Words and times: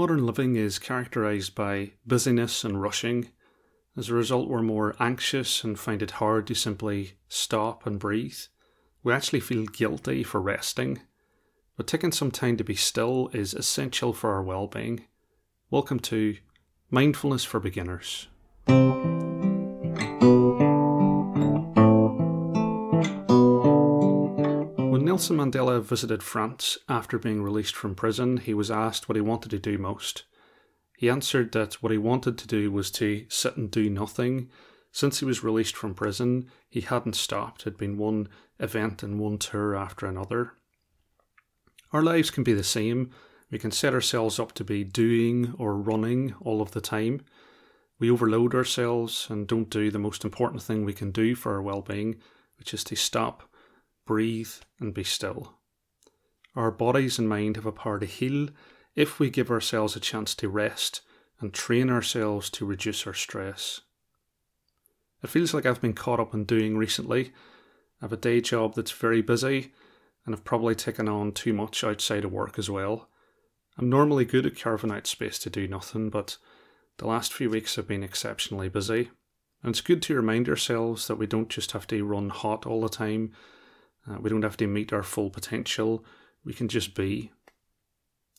Modern 0.00 0.24
living 0.24 0.56
is 0.56 0.78
characterized 0.78 1.54
by 1.54 1.90
busyness 2.06 2.64
and 2.64 2.80
rushing. 2.80 3.28
As 3.98 4.08
a 4.08 4.14
result, 4.14 4.48
we're 4.48 4.62
more 4.62 4.96
anxious 4.98 5.62
and 5.62 5.78
find 5.78 6.00
it 6.00 6.12
hard 6.12 6.46
to 6.46 6.54
simply 6.54 7.18
stop 7.28 7.84
and 7.84 7.98
breathe. 7.98 8.38
We 9.02 9.12
actually 9.12 9.40
feel 9.40 9.66
guilty 9.66 10.22
for 10.22 10.40
resting. 10.40 11.02
But 11.76 11.86
taking 11.86 12.12
some 12.12 12.30
time 12.30 12.56
to 12.56 12.64
be 12.64 12.76
still 12.76 13.28
is 13.34 13.52
essential 13.52 14.14
for 14.14 14.32
our 14.32 14.42
well 14.42 14.68
being. 14.68 15.04
Welcome 15.70 16.00
to 16.00 16.38
Mindfulness 16.90 17.44
for 17.44 17.60
Beginners. 17.60 18.26
Nelson 25.20 25.36
Mandela 25.36 25.82
visited 25.82 26.22
France 26.22 26.78
after 26.88 27.18
being 27.18 27.42
released 27.42 27.76
from 27.76 27.94
prison, 27.94 28.38
he 28.38 28.54
was 28.54 28.70
asked 28.70 29.06
what 29.06 29.16
he 29.16 29.20
wanted 29.20 29.50
to 29.50 29.58
do 29.58 29.76
most. 29.76 30.24
He 30.96 31.10
answered 31.10 31.52
that 31.52 31.74
what 31.82 31.92
he 31.92 31.98
wanted 31.98 32.38
to 32.38 32.46
do 32.46 32.72
was 32.72 32.90
to 32.92 33.26
sit 33.28 33.58
and 33.58 33.70
do 33.70 33.90
nothing. 33.90 34.48
Since 34.92 35.18
he 35.18 35.26
was 35.26 35.44
released 35.44 35.76
from 35.76 35.92
prison, 35.92 36.48
he 36.70 36.80
hadn't 36.80 37.16
stopped. 37.16 37.60
It 37.60 37.64
had 37.64 37.76
been 37.76 37.98
one 37.98 38.28
event 38.58 39.02
and 39.02 39.20
one 39.20 39.36
tour 39.36 39.76
after 39.76 40.06
another. 40.06 40.54
Our 41.92 42.02
lives 42.02 42.30
can 42.30 42.42
be 42.42 42.54
the 42.54 42.64
same. 42.64 43.10
We 43.50 43.58
can 43.58 43.72
set 43.72 43.92
ourselves 43.92 44.40
up 44.40 44.52
to 44.52 44.64
be 44.64 44.84
doing 44.84 45.54
or 45.58 45.76
running 45.76 46.34
all 46.40 46.62
of 46.62 46.70
the 46.70 46.80
time. 46.80 47.20
We 47.98 48.10
overload 48.10 48.54
ourselves 48.54 49.26
and 49.28 49.46
don't 49.46 49.68
do 49.68 49.90
the 49.90 49.98
most 49.98 50.24
important 50.24 50.62
thing 50.62 50.86
we 50.86 50.94
can 50.94 51.10
do 51.10 51.34
for 51.34 51.52
our 51.52 51.60
well 51.60 51.82
being, 51.82 52.16
which 52.56 52.72
is 52.72 52.82
to 52.84 52.96
stop 52.96 53.49
breathe, 54.06 54.52
and 54.78 54.92
be 54.94 55.04
still. 55.04 55.54
Our 56.56 56.70
bodies 56.70 57.18
and 57.18 57.28
mind 57.28 57.56
have 57.56 57.66
a 57.66 57.72
power 57.72 57.98
to 57.98 58.06
heal 58.06 58.48
if 58.96 59.20
we 59.20 59.30
give 59.30 59.50
ourselves 59.50 59.94
a 59.94 60.00
chance 60.00 60.34
to 60.36 60.48
rest 60.48 61.00
and 61.40 61.54
train 61.54 61.90
ourselves 61.90 62.50
to 62.50 62.66
reduce 62.66 63.06
our 63.06 63.14
stress. 63.14 63.80
It 65.22 65.30
feels 65.30 65.54
like 65.54 65.66
I've 65.66 65.80
been 65.80 65.92
caught 65.92 66.20
up 66.20 66.34
in 66.34 66.44
doing 66.44 66.76
recently. 66.76 67.32
I 68.00 68.04
have 68.04 68.12
a 68.12 68.16
day 68.16 68.40
job 68.40 68.74
that's 68.74 68.90
very 68.90 69.22
busy, 69.22 69.72
and 70.24 70.34
I've 70.34 70.44
probably 70.44 70.74
taken 70.74 71.08
on 71.08 71.32
too 71.32 71.52
much 71.52 71.84
outside 71.84 72.24
of 72.24 72.32
work 72.32 72.58
as 72.58 72.68
well. 72.68 73.08
I'm 73.78 73.88
normally 73.88 74.24
good 74.24 74.46
at 74.46 74.58
carving 74.58 74.90
out 74.90 75.06
space 75.06 75.38
to 75.40 75.50
do 75.50 75.68
nothing, 75.68 76.10
but 76.10 76.36
the 76.98 77.06
last 77.06 77.32
few 77.32 77.48
weeks 77.48 77.76
have 77.76 77.88
been 77.88 78.02
exceptionally 78.02 78.68
busy. 78.68 79.10
And 79.62 79.70
it's 79.70 79.80
good 79.80 80.02
to 80.02 80.14
remind 80.14 80.48
ourselves 80.48 81.06
that 81.06 81.16
we 81.16 81.26
don't 81.26 81.48
just 81.48 81.72
have 81.72 81.86
to 81.88 82.04
run 82.04 82.30
hot 82.30 82.66
all 82.66 82.80
the 82.80 82.88
time 82.88 83.32
uh, 84.08 84.18
we 84.20 84.30
don't 84.30 84.42
have 84.42 84.56
to 84.58 84.66
meet 84.66 84.92
our 84.92 85.02
full 85.02 85.30
potential. 85.30 86.04
We 86.44 86.52
can 86.52 86.68
just 86.68 86.94
be. 86.94 87.30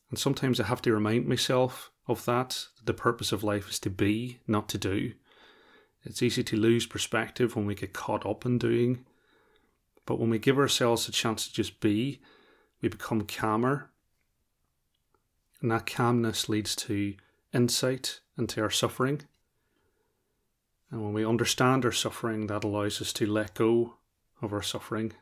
And 0.10 0.18
sometimes 0.18 0.60
I 0.60 0.66
have 0.66 0.82
to 0.84 0.94
remind 0.94 1.28
myself 1.28 1.92
of 2.08 2.26
that. 2.26 2.66
The 2.84 2.94
purpose 2.94 3.32
of 3.32 3.44
life 3.44 3.70
is 3.70 3.80
to 3.80 3.90
be, 3.90 4.40
not 4.48 4.68
to 4.70 4.78
do. 4.78 5.14
It's 6.04 6.22
easy 6.22 6.44
to 6.44 6.58
lose 6.58 6.86
perspective 6.86 7.56
when 7.56 7.66
we 7.66 7.76
get 7.76 7.94
caught 7.94 8.26
up 8.26 8.46
in 8.46 8.58
doing. 8.58 9.06
But 10.06 10.20
when 10.20 10.30
we 10.30 10.40
give 10.40 10.58
ourselves 10.58 11.08
a 11.08 11.12
chance 11.12 11.48
to 11.48 11.54
just 11.54 11.80
be, 11.80 12.22
we 12.82 12.90
become 12.90 13.22
calmer. 13.22 13.92
And 15.62 15.70
that 15.72 15.86
calmness 15.86 16.50
leads 16.50 16.76
to 16.78 17.14
insight 17.54 18.22
into 18.36 18.62
our 18.62 18.72
suffering. 18.72 19.22
And 20.90 21.04
when 21.04 21.14
we 21.14 21.26
understand 21.26 21.86
our 21.86 21.92
suffering, 21.92 22.48
that 22.48 22.64
allows 22.64 23.00
us 23.00 23.14
to 23.14 23.28
let 23.28 23.54
go 23.54 23.98
of 24.42 24.52
our 24.52 24.64
suffering 24.64 25.14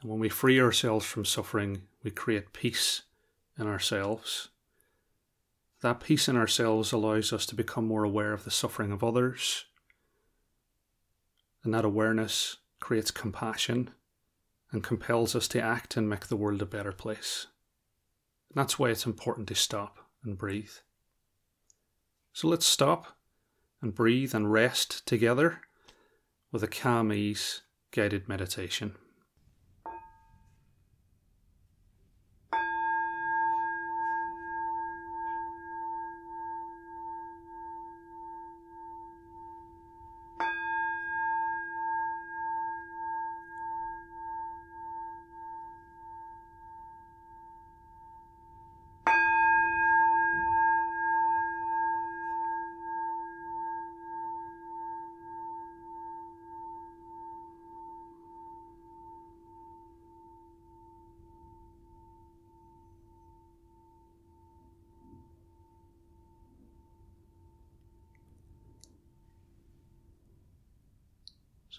and 0.00 0.10
when 0.10 0.20
we 0.20 0.28
free 0.28 0.60
ourselves 0.60 1.04
from 1.04 1.24
suffering, 1.24 1.82
we 2.02 2.10
create 2.10 2.52
peace 2.52 3.02
in 3.58 3.66
ourselves. 3.66 4.48
That 5.82 6.00
peace 6.00 6.28
in 6.28 6.36
ourselves 6.36 6.92
allows 6.92 7.32
us 7.32 7.46
to 7.46 7.54
become 7.54 7.86
more 7.86 8.04
aware 8.04 8.32
of 8.32 8.44
the 8.44 8.50
suffering 8.50 8.92
of 8.92 9.04
others. 9.04 9.66
And 11.62 11.74
that 11.74 11.84
awareness 11.84 12.56
creates 12.80 13.10
compassion 13.10 13.90
and 14.72 14.82
compels 14.82 15.34
us 15.34 15.48
to 15.48 15.60
act 15.60 15.96
and 15.96 16.08
make 16.08 16.28
the 16.28 16.36
world 16.36 16.62
a 16.62 16.66
better 16.66 16.92
place. 16.92 17.46
And 18.48 18.60
that's 18.60 18.78
why 18.78 18.88
it's 18.90 19.06
important 19.06 19.48
to 19.48 19.54
stop 19.54 19.98
and 20.24 20.38
breathe. 20.38 20.72
So 22.32 22.48
let's 22.48 22.66
stop 22.66 23.18
and 23.82 23.94
breathe 23.94 24.34
and 24.34 24.50
rest 24.50 25.06
together 25.06 25.60
with 26.52 26.62
a 26.62 26.68
calm 26.68 27.12
ease 27.12 27.62
guided 27.90 28.28
meditation. 28.28 28.96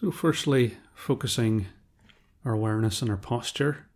So, 0.02 0.10
firstly, 0.10 0.78
focusing 0.96 1.66
our 2.44 2.54
awareness 2.54 3.02
and 3.02 3.10
our 3.10 3.16
posture. 3.16 3.86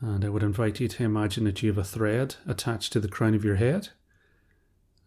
And 0.00 0.24
I 0.24 0.30
would 0.30 0.42
invite 0.42 0.80
you 0.80 0.88
to 0.88 1.04
imagine 1.04 1.44
that 1.44 1.62
you 1.62 1.68
have 1.68 1.76
a 1.76 1.84
thread 1.84 2.36
attached 2.46 2.94
to 2.94 3.00
the 3.00 3.06
crown 3.06 3.34
of 3.34 3.44
your 3.44 3.56
head, 3.56 3.90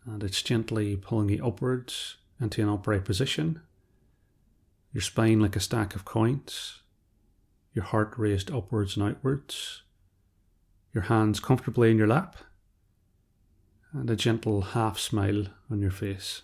and 0.06 0.24
it's 0.24 0.44
gently 0.44 0.98
pulling 0.98 1.30
you 1.30 1.44
upwards 1.44 2.18
into 2.40 2.62
an 2.62 2.70
upright 2.70 3.06
position. 3.06 3.60
Your 4.94 5.02
spine 5.02 5.40
like 5.40 5.56
a 5.56 5.60
stack 5.60 5.96
of 5.96 6.06
coins, 6.06 6.84
your 7.74 7.86
heart 7.86 8.14
raised 8.18 8.52
upwards 8.52 8.96
and 8.96 9.08
outwards, 9.08 9.82
your 10.94 11.06
hands 11.06 11.40
comfortably 11.40 11.90
in 11.90 11.98
your 11.98 12.08
lap, 12.08 12.36
and 13.94 14.12
a 14.12 14.16
gentle 14.16 14.62
half 14.62 15.00
smile 15.00 15.48
on 15.72 15.82
your 15.82 15.90
face. 15.90 16.44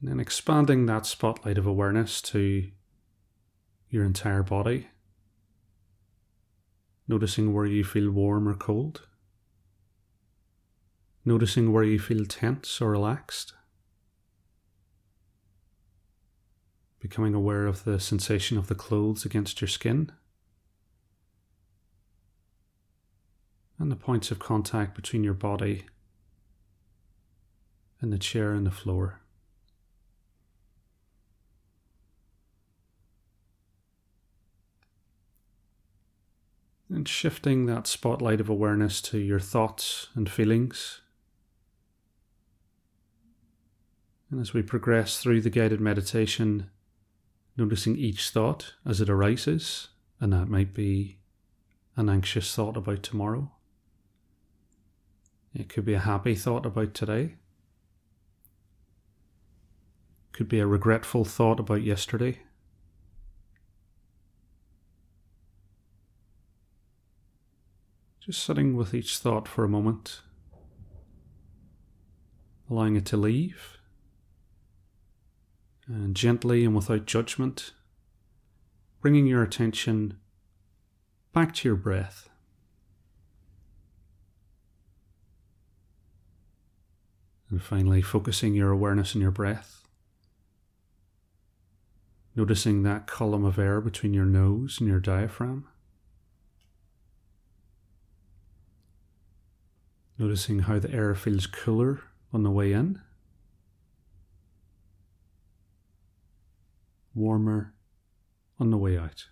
And 0.00 0.08
then 0.08 0.20
expanding 0.20 0.86
that 0.86 1.06
spotlight 1.06 1.58
of 1.58 1.66
awareness 1.66 2.22
to 2.22 2.70
your 3.90 4.04
entire 4.04 4.42
body. 4.42 4.88
Noticing 7.08 7.52
where 7.52 7.66
you 7.66 7.82
feel 7.82 8.10
warm 8.10 8.48
or 8.48 8.54
cold. 8.54 9.08
Noticing 11.24 11.72
where 11.72 11.82
you 11.82 11.98
feel 11.98 12.24
tense 12.26 12.80
or 12.80 12.90
relaxed. 12.90 13.54
Becoming 17.00 17.34
aware 17.34 17.66
of 17.66 17.84
the 17.84 17.98
sensation 17.98 18.56
of 18.56 18.68
the 18.68 18.74
clothes 18.74 19.24
against 19.24 19.60
your 19.60 19.68
skin. 19.68 20.12
And 23.78 23.90
the 23.90 23.96
points 23.96 24.30
of 24.30 24.38
contact 24.38 24.94
between 24.94 25.24
your 25.24 25.34
body 25.34 25.86
and 28.00 28.12
the 28.12 28.18
chair 28.18 28.52
and 28.52 28.66
the 28.66 28.70
floor. 28.70 29.20
And 36.90 37.06
shifting 37.06 37.66
that 37.66 37.86
spotlight 37.86 38.40
of 38.40 38.48
awareness 38.48 39.02
to 39.02 39.18
your 39.18 39.40
thoughts 39.40 40.08
and 40.14 40.30
feelings. 40.30 41.02
And 44.30 44.40
as 44.40 44.54
we 44.54 44.62
progress 44.62 45.20
through 45.20 45.42
the 45.42 45.50
guided 45.50 45.80
meditation, 45.80 46.70
noticing 47.56 47.96
each 47.96 48.30
thought 48.30 48.74
as 48.86 49.00
it 49.00 49.10
arises, 49.10 49.88
and 50.20 50.32
that 50.32 50.48
might 50.48 50.72
be 50.72 51.18
an 51.96 52.08
anxious 52.08 52.54
thought 52.54 52.76
about 52.76 53.02
tomorrow. 53.02 53.50
It 55.54 55.68
could 55.68 55.84
be 55.84 55.94
a 55.94 55.98
happy 56.00 56.34
thought 56.34 56.64
about 56.64 56.94
today. 56.94 57.34
Could 60.32 60.48
be 60.48 60.60
a 60.60 60.66
regretful 60.66 61.24
thought 61.24 61.58
about 61.58 61.82
yesterday. 61.82 62.38
Just 68.28 68.44
sitting 68.44 68.76
with 68.76 68.92
each 68.92 69.16
thought 69.16 69.48
for 69.48 69.64
a 69.64 69.70
moment, 69.70 70.20
allowing 72.68 72.94
it 72.94 73.06
to 73.06 73.16
leave, 73.16 73.78
and 75.86 76.14
gently 76.14 76.62
and 76.66 76.76
without 76.76 77.06
judgment, 77.06 77.72
bringing 79.00 79.26
your 79.26 79.42
attention 79.42 80.18
back 81.32 81.54
to 81.54 81.68
your 81.70 81.76
breath. 81.76 82.28
And 87.48 87.62
finally, 87.62 88.02
focusing 88.02 88.54
your 88.54 88.70
awareness 88.70 89.16
on 89.16 89.22
your 89.22 89.30
breath. 89.30 89.88
Noticing 92.36 92.82
that 92.82 93.06
column 93.06 93.46
of 93.46 93.58
air 93.58 93.80
between 93.80 94.12
your 94.12 94.26
nose 94.26 94.80
and 94.80 94.86
your 94.86 95.00
diaphragm. 95.00 95.66
Noticing 100.18 100.60
how 100.60 100.80
the 100.80 100.92
air 100.92 101.14
feels 101.14 101.46
cooler 101.46 102.02
on 102.32 102.42
the 102.42 102.50
way 102.50 102.72
in, 102.72 103.00
warmer 107.14 107.72
on 108.58 108.70
the 108.70 108.76
way 108.76 108.98
out. 108.98 109.26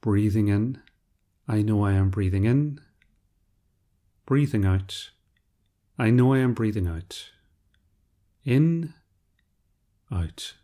Breathing 0.00 0.48
in, 0.48 0.80
I 1.46 1.60
know 1.60 1.84
I 1.84 1.92
am 1.92 2.08
breathing 2.08 2.44
in. 2.44 2.80
Breathing 4.24 4.64
out, 4.64 5.10
I 5.98 6.08
know 6.08 6.32
I 6.32 6.38
am 6.38 6.54
breathing 6.54 6.86
out. 6.86 7.30
In, 8.46 8.94
out. 10.12 10.54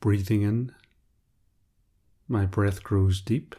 Breathing 0.00 0.42
in, 0.42 0.72
my 2.28 2.46
breath 2.46 2.82
grows 2.84 3.20
deep. 3.20 3.56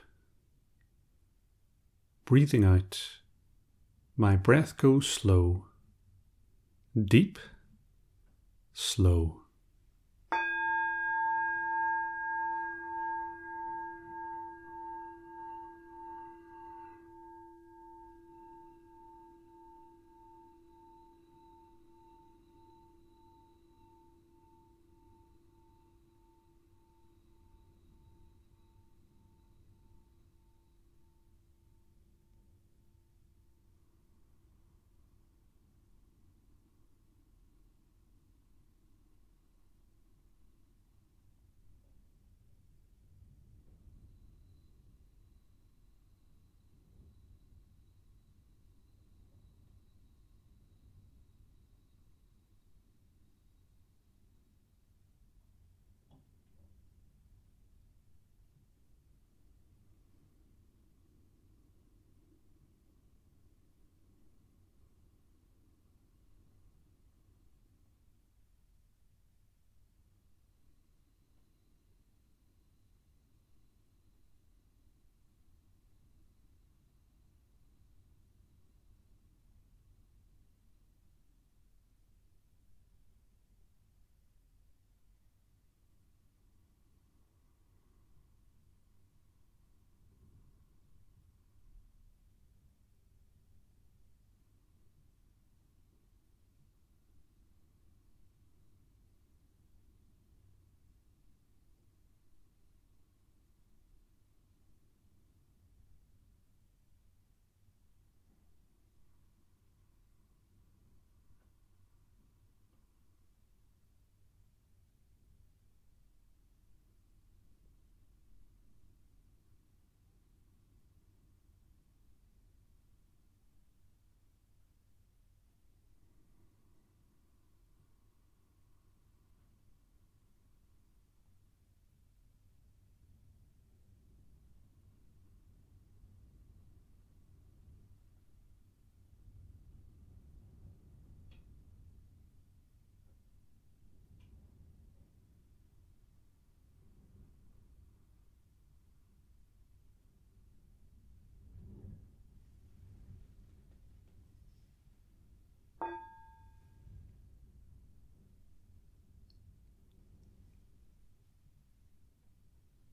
Breathing 2.23 2.63
out, 2.63 3.17
my 4.15 4.35
breath 4.35 4.77
goes 4.77 5.07
slow. 5.07 5.65
Deep, 6.95 7.39
slow. 8.73 9.41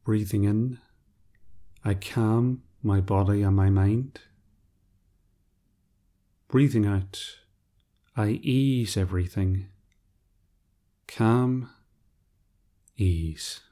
Breathing 0.06 0.44
in, 0.44 0.78
I 1.84 1.94
calm 1.94 2.62
my 2.80 3.00
body 3.00 3.42
and 3.42 3.56
my 3.56 3.70
mind. 3.70 4.20
Breathing 6.46 6.86
out, 6.86 7.38
I 8.16 8.38
ease 8.40 8.96
everything. 8.96 9.66
Calm, 11.08 11.70
ease. 12.96 13.62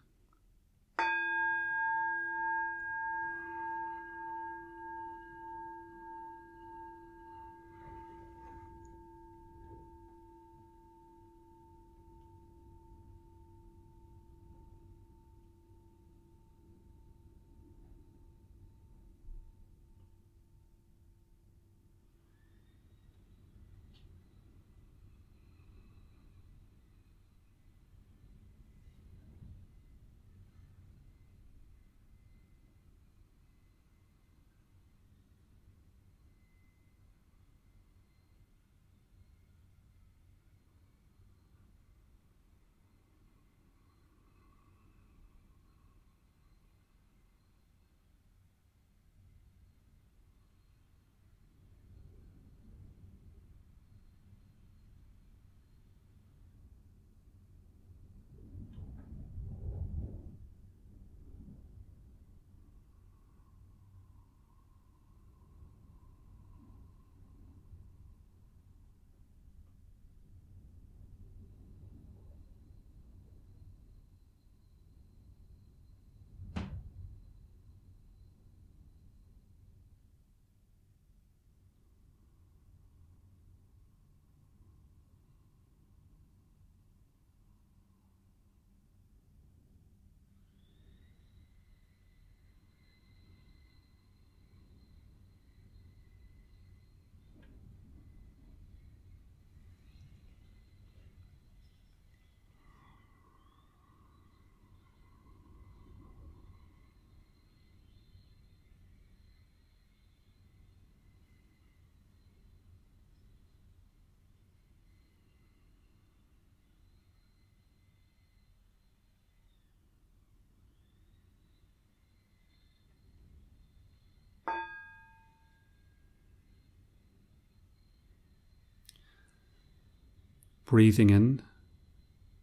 Breathing 130.66 131.10
in, 131.10 131.42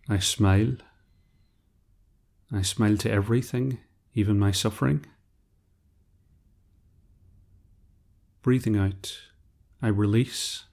I 0.07 0.19
smile. 0.19 0.77
I 2.51 2.61
smile 2.61 2.97
to 2.97 3.11
everything, 3.11 3.79
even 4.13 4.37
my 4.37 4.51
suffering. 4.51 5.05
Breathing 8.41 8.75
out, 8.75 9.17
I 9.81 9.87
release, 9.87 10.65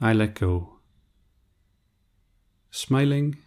I 0.00 0.12
let 0.12 0.34
go. 0.34 0.78
Smiling, 2.70 3.38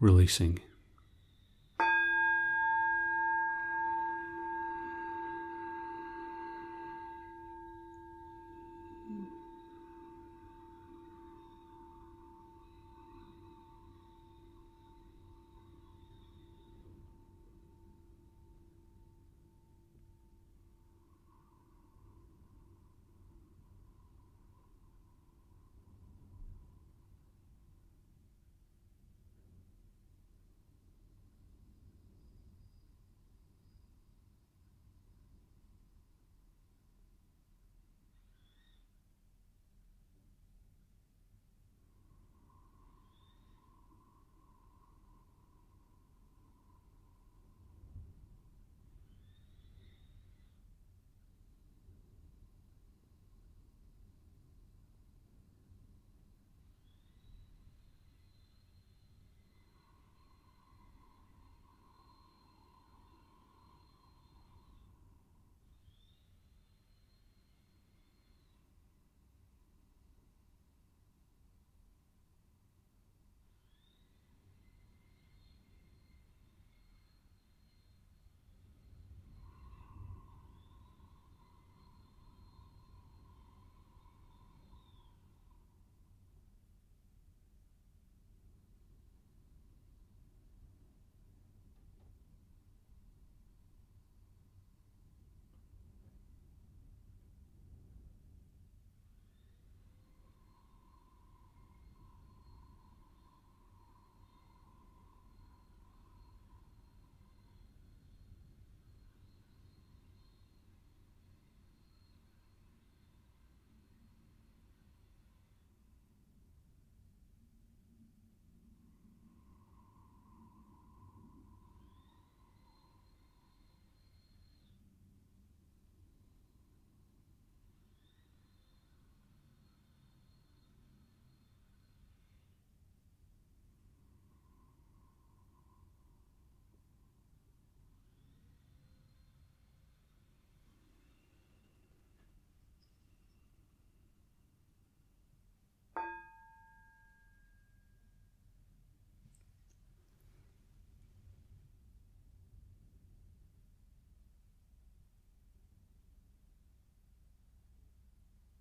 releasing. 0.00 0.58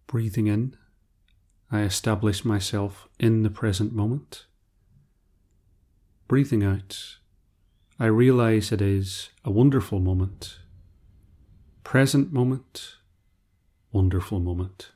Breathing 0.09 0.47
in, 0.47 0.75
I 1.71 1.81
establish 1.81 2.43
myself 2.43 3.07
in 3.19 3.43
the 3.43 3.51
present 3.51 3.93
moment. 3.93 4.47
Breathing 6.27 6.63
out, 6.63 7.17
I 7.99 8.07
realize 8.07 8.71
it 8.71 8.81
is 8.81 9.29
a 9.45 9.51
wonderful 9.51 9.99
moment. 9.99 10.57
Present 11.83 12.33
moment, 12.33 12.95
wonderful 13.91 14.39
moment. 14.39 14.89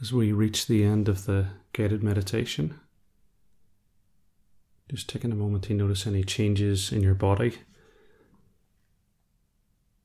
As 0.00 0.12
we 0.12 0.32
reach 0.32 0.66
the 0.66 0.84
end 0.84 1.08
of 1.08 1.26
the 1.26 1.46
guided 1.72 2.02
meditation. 2.02 2.80
Just 4.88 5.08
taking 5.08 5.30
a 5.30 5.36
moment 5.36 5.64
to 5.64 5.74
notice 5.74 6.06
any 6.06 6.24
changes 6.24 6.90
in 6.90 7.02
your 7.02 7.14
body, 7.14 7.58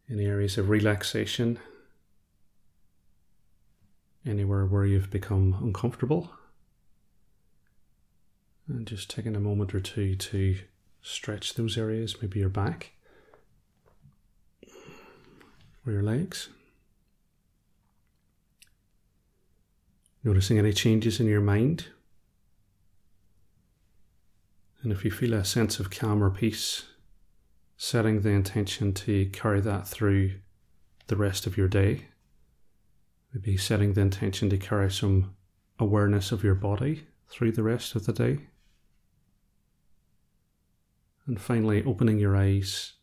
any 0.10 0.26
areas 0.26 0.58
of 0.58 0.70
relaxation, 0.70 1.58
anywhere 4.26 4.66
where 4.66 4.86
you've 4.86 5.10
become 5.10 5.58
uncomfortable. 5.62 6.32
And 8.68 8.86
just 8.86 9.10
taking 9.10 9.36
a 9.36 9.40
moment 9.40 9.74
or 9.74 9.80
two 9.80 10.16
to 10.16 10.58
stretch 11.02 11.54
those 11.54 11.78
areas, 11.78 12.22
maybe 12.22 12.40
your 12.40 12.50
back 12.50 12.92
or 15.86 15.94
your 15.94 16.04
legs. 16.04 16.50
Noticing 20.26 20.58
any 20.58 20.74
changes 20.74 21.20
in 21.20 21.28
your 21.28 21.40
mind. 21.40 21.86
And 24.82 24.92
if 24.92 25.06
you 25.06 25.12
feel 25.12 25.36
a 25.36 25.46
sense 25.46 25.80
of 25.80 25.92
calm 25.92 26.24
or 26.24 26.32
peace, 26.32 26.84
setting 27.78 28.22
the 28.22 28.32
intention 28.32 28.92
to 28.94 29.28
carry 29.28 29.62
that 29.62 29.88
through 29.88 30.32
the 31.06 31.16
rest 31.16 31.46
of 31.46 31.58
your 31.58 31.68
day. 31.68 32.08
Maybe 33.36 33.56
setting 33.56 33.94
the 33.94 34.02
intention 34.02 34.50
to 34.50 34.58
carry 34.58 34.90
some 34.90 35.36
awareness 35.78 36.32
of 36.32 36.44
your 36.44 36.56
body 36.56 37.06
through 37.30 37.52
the 37.52 37.62
rest 37.62 37.94
of 37.94 38.08
the 38.08 38.14
day. 38.14 38.40
And 41.28 41.40
finally, 41.40 41.84
opening 41.84 42.18
your 42.18 42.36
eyes 42.36 42.94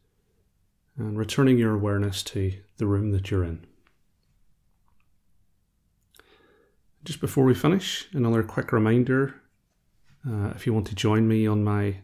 and 0.97 1.17
returning 1.17 1.57
your 1.57 1.75
awareness 1.75 2.25
to 2.25 2.53
the 2.79 2.87
room 2.87 3.13
that 3.13 3.31
you're 3.31 3.45
in. 3.45 3.65
Just 7.05 7.21
before 7.21 7.45
we 7.45 7.55
finish, 7.55 8.07
another 8.13 8.45
quick 8.45 8.71
reminder 8.71 9.35
uh, 10.25 10.53
if 10.55 10.67
you 10.67 10.73
want 10.73 10.87
to 10.87 10.95
join 10.95 11.27
me 11.27 11.49
on 11.49 11.65
my 11.65 11.97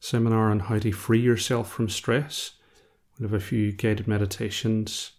seminar 0.00 0.50
on 0.50 0.60
how 0.60 0.78
to 0.78 0.92
free 0.92 1.20
yourself 1.20 1.70
from 1.70 1.90
stress, 1.90 2.52
we 3.18 3.24
have 3.24 3.34
a 3.34 3.40
few 3.40 3.70
guided 3.70 4.08
meditations, 4.08 5.12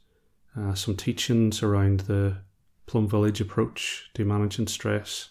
uh, 0.58 0.74
some 0.74 0.96
teachings 0.96 1.62
around 1.62 2.02
the 2.02 2.38
Plum 2.88 3.08
Village 3.08 3.40
approach 3.40 4.10
to 4.16 4.26
managing 4.26 4.66
stress, 4.66 5.30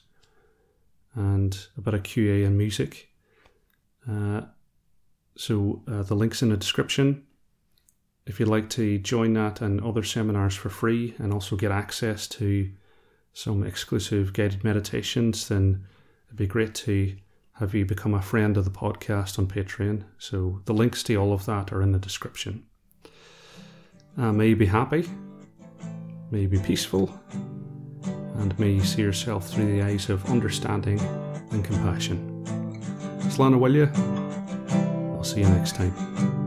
and 1.16 1.66
a 1.76 1.80
bit 1.80 1.94
of 1.94 2.04
QA 2.04 2.46
and 2.46 2.56
music. 2.56 3.08
Uh, 4.08 4.42
so 5.36 5.82
uh, 5.88 6.02
the 6.04 6.14
link's 6.14 6.42
in 6.42 6.50
the 6.50 6.56
description. 6.56 7.24
If 8.24 8.38
you'd 8.38 8.48
like 8.48 8.70
to 8.70 8.98
join 8.98 9.32
that 9.32 9.60
and 9.60 9.80
other 9.80 10.04
seminars 10.04 10.54
for 10.54 10.68
free 10.68 11.16
and 11.18 11.32
also 11.32 11.56
get 11.56 11.72
access 11.72 12.28
to 12.28 12.70
some 13.38 13.64
exclusive 13.64 14.32
guided 14.32 14.64
meditations, 14.64 15.46
then 15.46 15.84
it'd 16.26 16.36
be 16.36 16.44
great 16.44 16.74
to 16.74 17.16
have 17.52 17.72
you 17.72 17.86
become 17.86 18.12
a 18.12 18.20
friend 18.20 18.56
of 18.56 18.64
the 18.64 18.70
podcast 18.70 19.38
on 19.38 19.46
Patreon. 19.46 20.02
So 20.18 20.60
the 20.64 20.74
links 20.74 21.04
to 21.04 21.14
all 21.14 21.32
of 21.32 21.46
that 21.46 21.72
are 21.72 21.80
in 21.80 21.92
the 21.92 22.00
description. 22.00 22.64
Uh, 24.16 24.32
may 24.32 24.48
you 24.48 24.56
be 24.56 24.66
happy, 24.66 25.08
may 26.32 26.40
you 26.40 26.48
be 26.48 26.58
peaceful, 26.58 27.16
and 28.38 28.58
may 28.58 28.72
you 28.72 28.82
see 28.82 29.02
yourself 29.02 29.48
through 29.48 29.66
the 29.66 29.82
eyes 29.82 30.10
of 30.10 30.28
understanding 30.28 30.98
and 31.52 31.64
compassion. 31.64 32.42
Slana, 33.30 33.56
will 33.56 33.76
you? 33.76 33.88
I'll 35.16 35.22
see 35.22 35.42
you 35.42 35.48
next 35.48 35.76
time. 35.76 36.37